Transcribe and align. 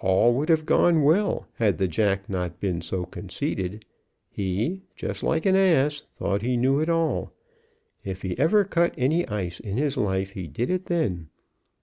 All 0.00 0.34
would 0.34 0.50
have 0.50 0.66
gone 0.66 1.02
well 1.02 1.46
had 1.54 1.78
the 1.78 1.88
jack 1.88 2.28
not 2.28 2.60
been 2.60 2.82
so 2.82 3.06
conceited. 3.06 3.86
He, 4.28 4.82
just 4.96 5.22
like 5.22 5.46
an 5.46 5.56
ass, 5.56 6.00
thought 6.08 6.42
he 6.42 6.58
knew 6.58 6.78
it 6.78 6.90
all. 6.90 7.32
If 8.04 8.20
he 8.20 8.38
ever 8.38 8.66
cut 8.66 8.92
any 8.98 9.26
ice 9.28 9.60
in 9.60 9.78
his 9.78 9.96
life 9.96 10.32
he 10.32 10.46
did 10.46 10.68
it 10.68 10.84
then. 10.84 11.30